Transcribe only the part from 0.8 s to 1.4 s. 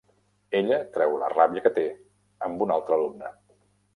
treu la